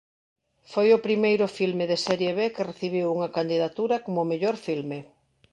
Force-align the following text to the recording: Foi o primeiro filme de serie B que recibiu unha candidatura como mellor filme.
Foi 0.71 0.87
o 0.97 1.03
primeiro 1.07 1.45
filme 1.57 1.85
de 1.91 1.97
serie 2.07 2.31
B 2.37 2.39
que 2.55 2.67
recibiu 2.71 3.07
unha 3.15 3.33
candidatura 3.37 3.95
como 4.05 4.29
mellor 4.31 4.55
filme. 4.67 4.99